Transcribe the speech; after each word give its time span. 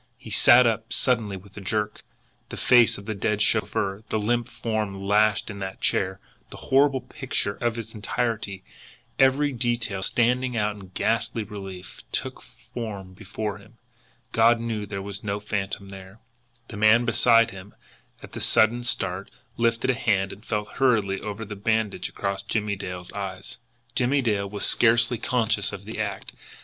He 0.17 0.31
sat 0.31 0.65
up 0.65 0.91
suddenly 0.91 1.37
with 1.37 1.55
a 1.57 1.61
jerk. 1.61 2.01
The 2.49 2.57
face 2.57 2.97
of 2.97 3.05
the 3.05 3.13
dead 3.13 3.39
chauffeur, 3.39 4.01
the 4.09 4.17
limp 4.17 4.47
form 4.49 4.99
lashed 4.99 5.51
in 5.51 5.59
that 5.59 5.79
chair, 5.79 6.19
the 6.49 6.57
horrible 6.57 7.01
picture 7.01 7.59
in 7.61 7.77
its 7.79 7.93
entirety, 7.93 8.63
every 9.19 9.51
detail 9.51 10.01
standing 10.01 10.57
out 10.57 10.75
in 10.75 10.87
ghastly 10.95 11.43
relief, 11.43 12.01
took 12.11 12.41
form 12.41 13.13
before 13.13 13.59
him. 13.59 13.77
God 14.31 14.59
knew 14.59 14.87
there 14.87 15.03
was 15.03 15.23
no 15.23 15.39
phantom 15.39 15.89
there! 15.89 16.17
The 16.69 16.77
man 16.77 17.05
beside 17.05 17.51
him, 17.51 17.75
at 18.23 18.31
the 18.31 18.41
sudden 18.41 18.83
start, 18.83 19.29
lifted 19.55 19.91
a 19.91 19.93
hand 19.93 20.33
and 20.33 20.43
felt 20.43 20.77
hurriedly 20.79 21.19
over 21.21 21.45
the 21.45 21.55
bandage 21.55 22.09
across 22.09 22.41
Jimmie 22.41 22.75
Dale's 22.75 23.13
eyes. 23.13 23.59
Jimmie 23.93 24.23
Dale 24.23 24.49
was 24.49 24.65
scarcely 24.65 25.19
conscious 25.19 25.71
of 25.71 25.85
the 25.85 25.99
act. 25.99 26.31